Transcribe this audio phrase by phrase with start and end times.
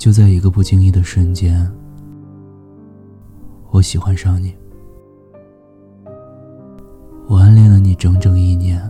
[0.00, 1.70] 就在一个不经意的瞬间，
[3.70, 4.56] 我喜欢上你。
[7.28, 8.80] 我暗恋了你整整一年，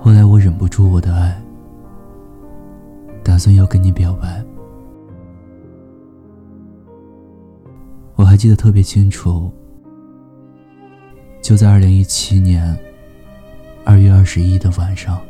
[0.00, 1.38] 后来我忍不住我的爱，
[3.22, 4.42] 打算要跟你表白。
[8.14, 9.52] 我还记得特别清楚，
[11.42, 12.74] 就在二零一七年
[13.84, 15.20] 二月二十一的晚上，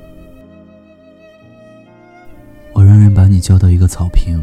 [3.20, 4.42] 把你叫到一个草坪，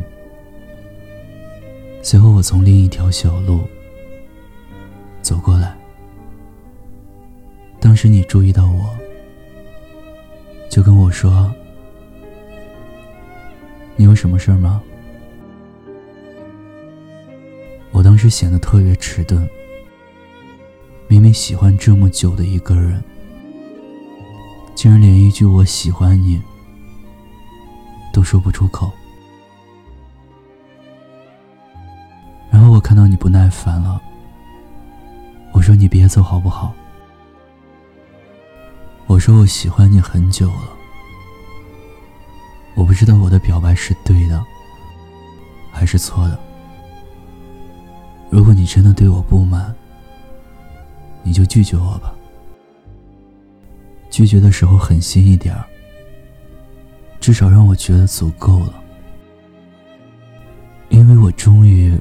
[2.03, 3.61] 随后我从另一条小路
[5.19, 5.75] 走过来。
[7.79, 8.95] 当时你注意到我，
[10.69, 11.51] 就跟我说
[13.97, 14.79] ：“你有什么事儿吗？”
[17.89, 19.49] 我当时显得特别迟钝。
[21.07, 23.03] 明明喜欢这么久的一个人，
[24.75, 26.39] 竟然连一句“我喜欢你”
[28.17, 28.91] 都说不出口。
[32.49, 34.01] 然后我看到你不耐烦了，
[35.53, 36.73] 我说：“你别走好不好？”
[39.05, 40.69] 我说我喜欢你很久了，
[42.73, 44.43] 我不知道我的表白是对的，
[45.71, 46.39] 还是错的。
[48.31, 49.75] 如果你真的对我不满，
[51.21, 52.15] 你就拒绝我吧。
[54.09, 55.63] 拒绝的时候狠心一点儿，
[57.19, 58.73] 至少让我觉得足够了。
[60.89, 61.97] 因为我终于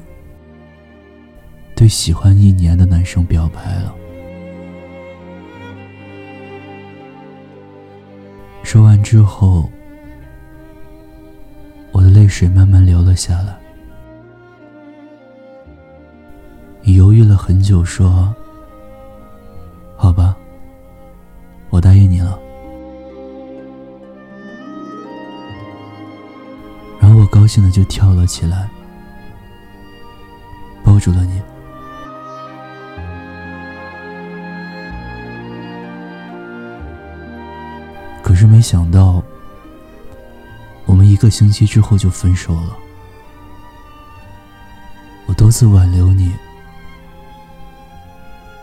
[1.75, 3.93] 对喜欢一年的男生表白了。
[8.63, 9.69] 说完之后，
[11.91, 13.57] 我的泪水慢慢流了下来。
[16.81, 18.33] 你犹豫了很久，说
[19.97, 20.35] ：“好吧，
[21.69, 22.39] 我答应你了。”
[27.37, 28.67] 高兴的就跳了起来，
[30.83, 31.39] 抱住了你。
[38.23, 39.21] 可是没想到，
[40.87, 42.75] 我们一个星期之后就分手了。
[45.27, 46.33] 我多次挽留你，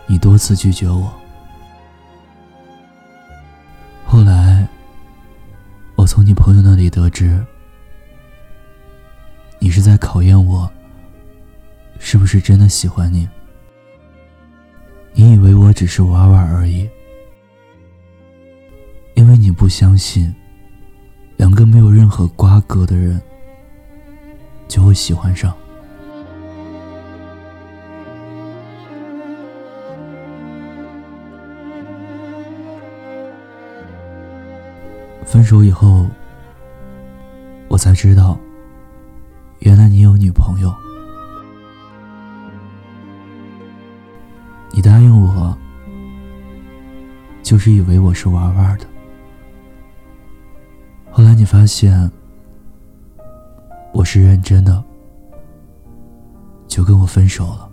[0.05, 1.13] 你多次拒绝我。
[12.15, 13.27] 是不是真的喜欢你？
[15.11, 16.89] 你以为我只是玩玩而已。
[19.15, 20.33] 因为你不相信，
[21.35, 23.21] 两个没有任何瓜葛的人
[24.65, 25.53] 就会喜欢上。
[35.25, 36.07] 分手以后，
[37.67, 38.39] 我才知道，
[39.59, 40.73] 原来你有女朋友。
[44.71, 45.57] 你答应我，
[47.41, 48.85] 就是以为我是玩玩的。
[51.09, 52.11] 后来你发现
[53.93, 54.83] 我是认真的，
[56.67, 57.69] 就跟我分手了。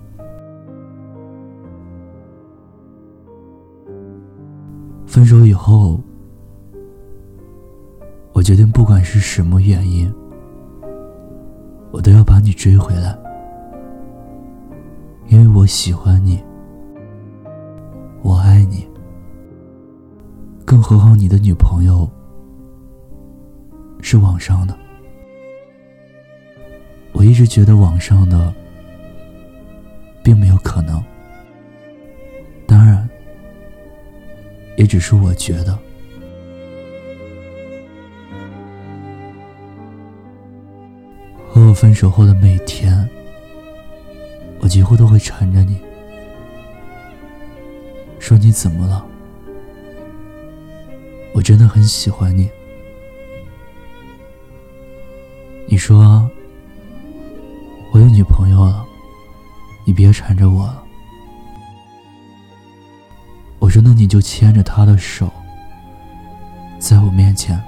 [5.07, 6.01] 分手以后，
[8.33, 10.11] 我决定不管是什么原因，
[11.91, 13.19] 我都要把你追回来，
[15.27, 16.43] 因为我喜欢你，
[18.23, 18.89] 我爱你。
[20.65, 22.09] 更何况你的女朋友。
[24.05, 24.77] 是网上的，
[27.13, 28.53] 我一直觉得网上的
[30.25, 31.03] 并没有可能。
[32.67, 33.09] 当然，
[34.77, 35.79] 也只是我觉得。
[41.49, 43.09] 和我分手后的每天，
[44.61, 45.79] 我几乎都会缠着你，
[48.23, 49.05] 说你怎么了？
[51.35, 52.49] 我真的很喜欢你。
[55.67, 56.31] 你说
[57.93, 58.87] 我有女朋友了，
[59.85, 60.85] 你别缠着我了。
[63.59, 65.29] 我说那你就牵着她的手，
[66.79, 67.61] 在我面前，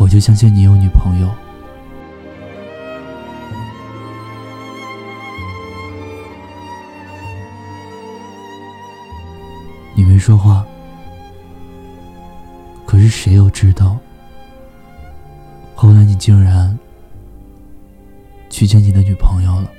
[0.00, 1.30] 我就相信你有女朋友。
[10.20, 10.64] 说话，
[12.86, 13.98] 可是谁又知道？
[15.74, 16.78] 后来你竟然
[18.50, 19.72] 去见你的女朋友了。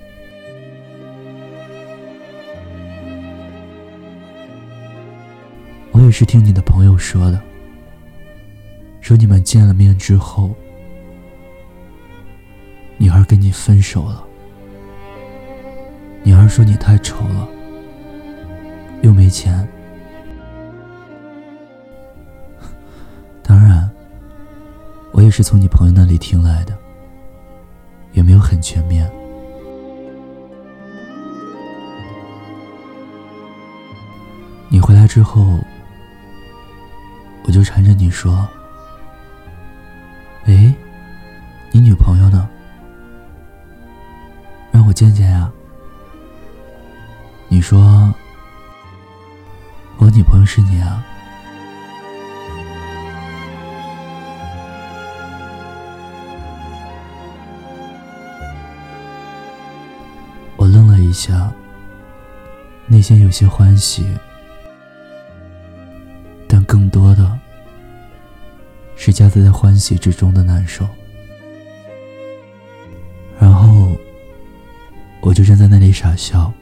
[5.92, 7.40] 我也是听你的朋友说的，
[9.00, 10.50] 说你们见了面之后，
[12.98, 14.26] 女孩跟你分手了。
[16.24, 17.48] 女孩说你太丑了，
[19.04, 19.68] 又没钱。
[25.32, 26.78] 是从你朋友那里听来的，
[28.12, 29.10] 也没有很全面。
[34.68, 35.60] 你回来之后，
[37.46, 38.48] 我就缠着你说
[63.12, 64.06] ：“内心有些欢喜。
[66.48, 67.38] 但更多的
[68.96, 70.88] 是夹杂在欢喜之中的难受，
[73.38, 73.92] 然后
[75.22, 76.54] 我就站在那里傻笑。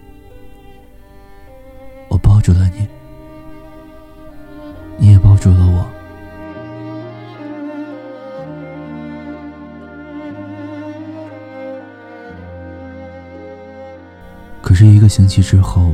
[2.07, 2.88] 我抱住了你，
[4.98, 5.88] 你也抱住了我。
[14.63, 15.94] 可是一个星期之后，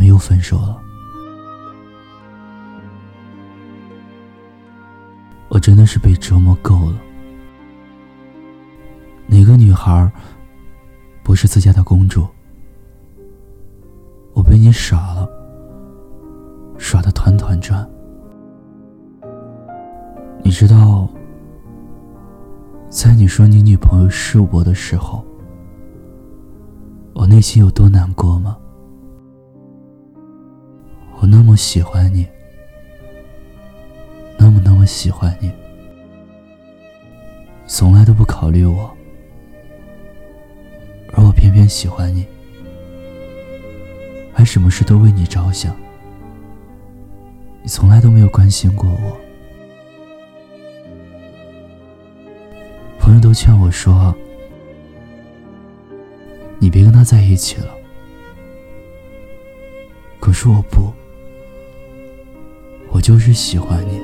[0.00, 0.80] 我们又分手了。
[5.50, 6.96] 我真的是被折磨够了。
[9.26, 10.10] 哪个女孩
[11.22, 12.26] 不是自家的公主？
[14.32, 15.28] 我被你耍了，
[16.78, 17.86] 耍的团团转。
[20.42, 21.06] 你知道，
[22.88, 25.22] 在你说你女朋友是我的时候，
[27.12, 28.56] 我内心有多难过吗？
[31.20, 32.26] 我那么喜欢你。
[34.38, 35.52] 那么那么喜欢你，
[37.66, 38.90] 从来都不考虑我，
[41.12, 42.24] 而我偏偏喜欢你，
[44.32, 45.76] 还什么事都为你着想。
[47.62, 49.14] 你从来都没有关心过我，
[52.98, 54.16] 朋友都劝我说
[56.58, 57.74] ：“你别跟他在一起了。”
[60.18, 60.90] 可是我不，
[62.92, 64.00] 我就是喜欢你。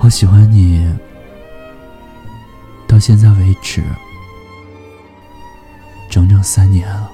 [0.00, 0.86] 我喜欢你，
[2.86, 3.82] 到现在为止，
[6.10, 7.10] 整整三年了。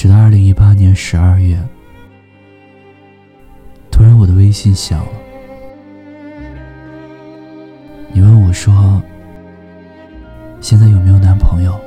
[0.00, 1.58] 直到二零一八年十二月，
[3.90, 5.12] 突然我的微信响了。
[8.10, 9.02] 你问我说
[10.62, 11.78] ：“现在有没有男朋友？”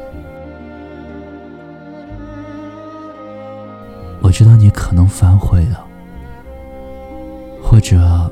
[4.22, 5.84] 我知道你可能反悔了，
[7.64, 8.32] 或者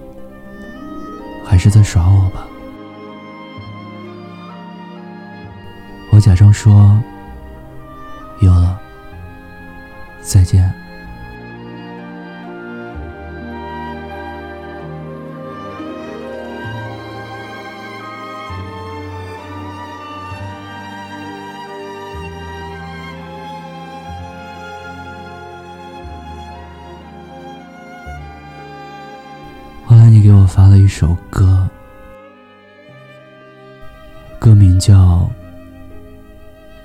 [1.43, 2.45] 还是在耍我吧。
[6.11, 7.01] 我假装说
[10.21, 10.71] ：“再见。
[29.85, 31.67] 后来你给我发了一首歌，
[34.39, 34.93] 歌名叫《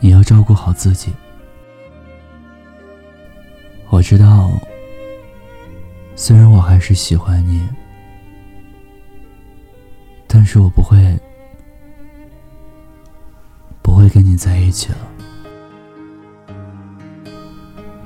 [0.00, 1.10] 你要照顾好自己》。
[3.96, 4.50] 我知道，
[6.14, 7.66] 虽然我还是喜欢你，
[10.26, 11.18] 但是我不会，
[13.80, 14.98] 不会跟你在一起了，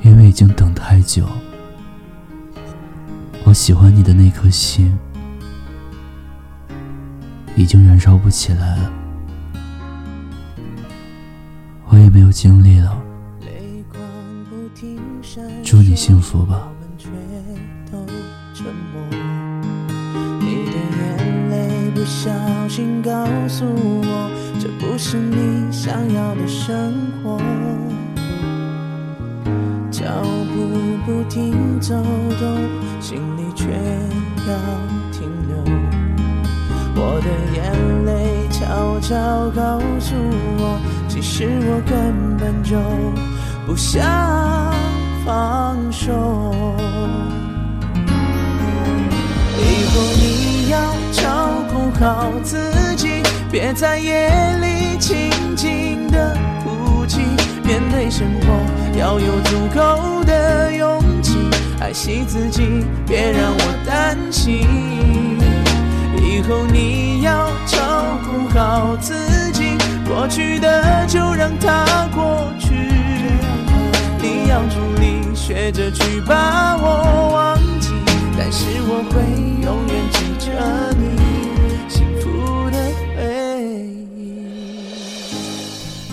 [0.02, 1.26] 因为已经等太久，
[3.42, 4.96] 我喜欢你的那颗心
[7.56, 8.92] 已经燃烧不起来了，
[11.88, 12.96] 我也没有精力了。
[15.70, 16.66] 祝你幸福吧。
[16.66, 17.06] 我们却
[17.92, 18.04] 都
[18.52, 19.00] 沉默
[20.40, 22.28] 你的眼泪不小
[22.68, 27.38] 心告诉我，这不是你想要的生活。
[29.92, 30.06] 脚
[30.52, 31.94] 步不停走
[32.40, 32.68] 动，
[33.00, 34.52] 心里却要
[35.12, 35.56] 停留。
[36.96, 37.26] 我的
[39.00, 40.14] 少告诉
[40.58, 42.76] 我，其实我根本就
[43.66, 44.00] 不想
[45.24, 46.54] 放手。
[49.58, 50.78] 以后你要
[51.12, 57.20] 照顾好自己，别在夜里轻轻的哭泣。
[57.64, 61.36] 面对生活要有足够的勇气，
[61.80, 64.66] 爱惜自己，别让我担心。
[66.16, 69.14] 以后你要照顾好自
[69.52, 69.76] 己，
[70.08, 72.69] 过去的就让它过去。
[74.50, 77.92] 你要努力学着去把我忘记，
[78.36, 79.22] 但是我会
[79.62, 81.20] 永远记着你。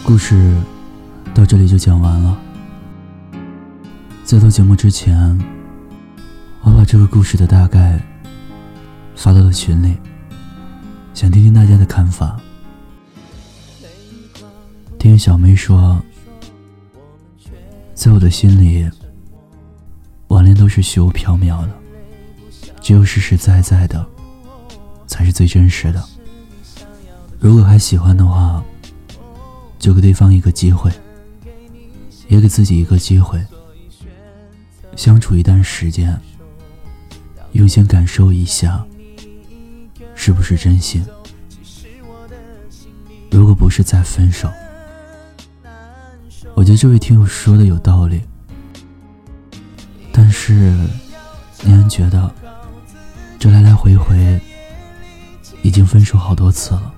[0.03, 0.53] 故事。
[1.33, 2.37] 到这里就讲完了。
[4.23, 5.17] 在做节目之前，
[6.61, 7.99] 我把这个故事的大概
[9.15, 9.97] 发到了群里，
[11.15, 12.39] 想听听大家的看法。
[14.99, 15.99] 听小梅说，
[17.97, 18.87] 在我的心里，
[20.27, 21.69] 网恋都是虚无缥缈的，
[22.79, 24.05] 只有实实在在的
[25.07, 26.01] 才是最真实的。
[27.39, 28.63] 如果还喜欢的话，
[29.79, 30.91] 就给对方一个机会。
[32.27, 33.43] 也给自己一个机会，
[34.95, 36.15] 相处一段时间，
[37.53, 38.85] 用心感受一下，
[40.13, 41.03] 是不是真心？
[43.31, 44.51] 如果不是再分手，
[46.57, 48.19] 我觉得这位听友说的有道理。
[50.11, 50.75] 但是，
[51.61, 52.33] 宁安觉得，
[53.37, 54.41] 这来来回回，
[55.61, 56.91] 已经分手好多次了，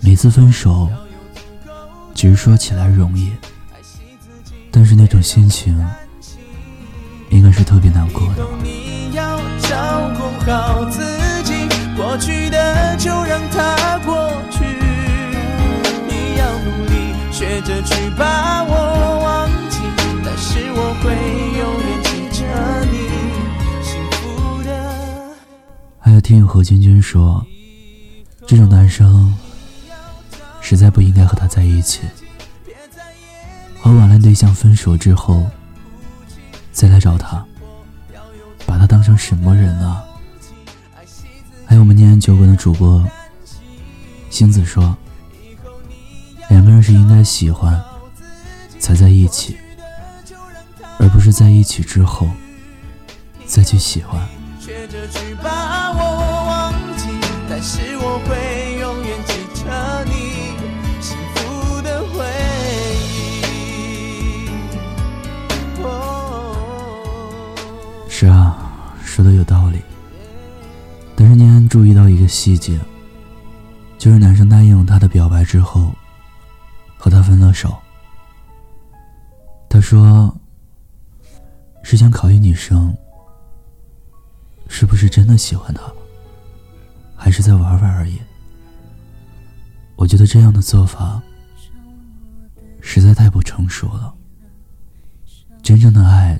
[0.00, 0.88] 每次分手，
[2.14, 3.32] 只是说起来容易。
[4.70, 5.76] 但是那种心情，
[7.30, 8.45] 应该是特别难过的。
[26.56, 27.46] 何君君说，
[28.46, 29.36] 这种男生
[30.62, 32.00] 实在不应该和他在一起。
[33.78, 35.46] 和网恋对象分手之后，
[36.72, 37.44] 再来找他，
[38.64, 40.02] 把他当成什么人啊？
[41.66, 43.06] 还有我们念酒馆的主播
[44.30, 44.96] 星子说，
[46.48, 47.78] 两个人是应该喜欢
[48.78, 49.58] 才在一起，
[50.98, 52.26] 而不是在一起之后
[53.44, 54.26] 再去喜欢。
[72.36, 72.78] 细节，
[73.96, 75.90] 就是男生答应她的表白之后，
[76.98, 77.74] 和她分了手。
[79.70, 80.34] 他说
[81.82, 82.94] ：“是想考验女生
[84.68, 85.82] 是不是真的喜欢他，
[87.14, 88.20] 还是在玩玩而已。”
[89.96, 91.22] 我觉得这样的做法
[92.82, 94.14] 实在太不成熟了。
[95.62, 96.38] 真正的爱。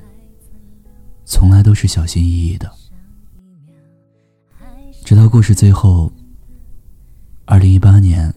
[1.29, 2.73] 从来都是小心翼翼的，
[5.07, 6.13] 直到故事最后，
[7.45, 8.35] 二零一八年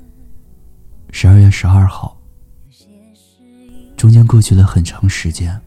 [1.09, 2.15] 十二月十二号，
[3.97, 5.59] 中间过去了很长时间，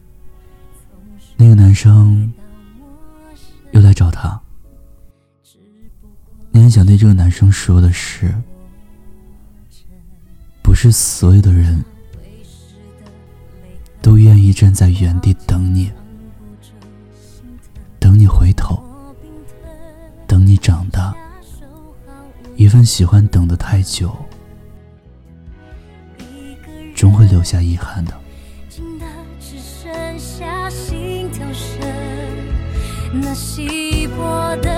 [1.35, 2.31] 那个男生
[3.73, 4.41] 又来找他。
[6.51, 8.33] 你很想对这个男生说的是，
[10.61, 11.83] 不是所有的人
[14.01, 15.91] 都愿意站在原地等你。
[17.99, 18.81] 等你回头，
[20.63, 21.13] 长大，
[22.55, 24.15] 一份喜欢等得太久，
[26.95, 28.13] 终会留下遗憾的。
[33.15, 34.72] 那稀薄的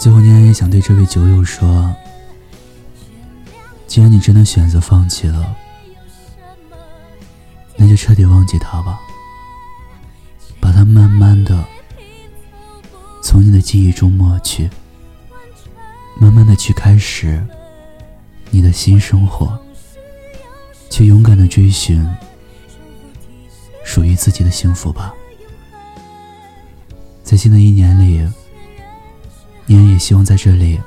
[0.00, 1.94] 最后，念安也想对这位酒友说：
[3.86, 5.54] 既然你真的选择放弃了，
[7.76, 8.98] 那就彻底忘记他吧，
[10.58, 11.62] 把他慢慢的
[13.22, 14.70] 从你的记忆中抹去，
[16.18, 17.46] 慢慢的去开始
[18.48, 19.54] 你的新生活，
[20.88, 22.08] 去勇敢的追寻
[23.84, 25.12] 属于自己的幸福吧。
[27.22, 28.26] 在新的一年里，
[29.76, 30.80] 念也希望在这里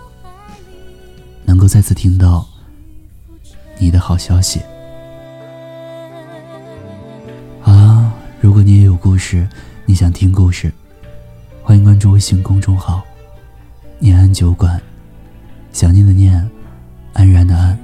[1.45, 2.45] 能够再次听到
[3.77, 4.59] 你的好消息。
[7.61, 9.47] 啊，如果你也有故事，
[9.85, 10.69] 你想听故事，
[11.61, 13.01] 欢迎关注微信公众号
[13.99, 14.81] “念安酒馆”。
[15.71, 16.49] 想念的念，
[17.13, 17.79] 安然的安。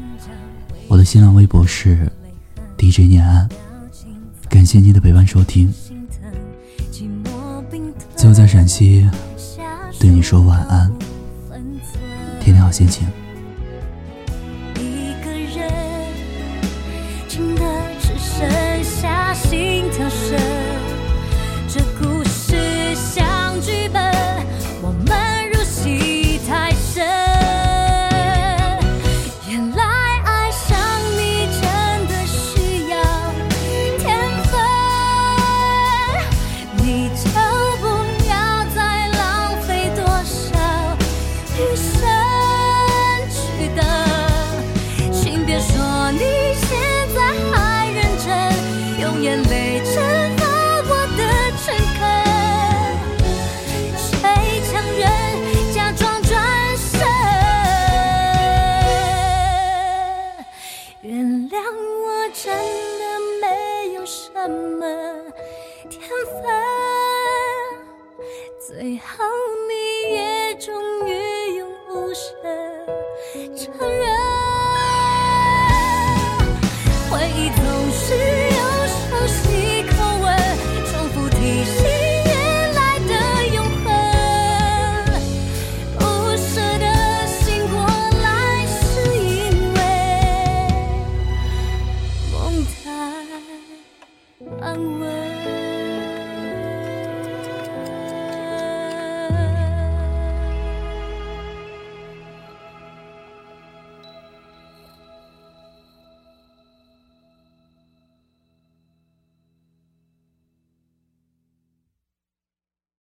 [0.89, 2.11] 我的新浪微博是
[2.77, 3.47] DJ 念安，
[4.49, 5.73] 感谢你的陪伴收听。
[8.17, 9.09] 最后在陕西
[9.99, 10.89] 对你说晚安，
[12.39, 13.05] 天天好心情。